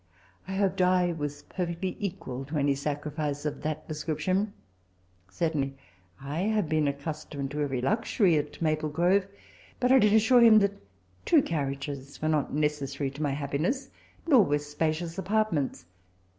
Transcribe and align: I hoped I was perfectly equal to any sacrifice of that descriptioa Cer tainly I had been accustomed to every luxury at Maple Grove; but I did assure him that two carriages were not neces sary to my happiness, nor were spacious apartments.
I 0.47 0.55
hoped 0.55 0.81
I 0.81 1.11
was 1.11 1.43
perfectly 1.43 1.95
equal 1.99 2.43
to 2.45 2.57
any 2.57 2.73
sacrifice 2.73 3.45
of 3.45 3.61
that 3.61 3.87
descriptioa 3.87 4.51
Cer 5.29 5.51
tainly 5.51 5.73
I 6.19 6.39
had 6.39 6.67
been 6.67 6.87
accustomed 6.87 7.51
to 7.51 7.61
every 7.61 7.81
luxury 7.81 8.35
at 8.35 8.59
Maple 8.63 8.89
Grove; 8.89 9.27
but 9.79 9.91
I 9.91 9.99
did 9.99 10.13
assure 10.13 10.41
him 10.41 10.57
that 10.57 10.73
two 11.23 11.43
carriages 11.43 12.19
were 12.19 12.29
not 12.29 12.51
neces 12.51 12.97
sary 12.97 13.11
to 13.11 13.21
my 13.21 13.33
happiness, 13.33 13.89
nor 14.25 14.43
were 14.43 14.57
spacious 14.57 15.19
apartments. 15.19 15.85